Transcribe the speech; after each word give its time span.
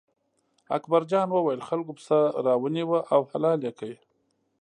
اکبر 0.77 1.01
جان 1.11 1.27
وویل: 1.31 1.61
خلکو 1.69 1.91
پسه 1.97 2.17
را 2.45 2.53
ونیوه 2.63 2.99
او 3.13 3.21
حلال 3.31 3.59
یې 3.67 3.71
کړ. 3.79 3.91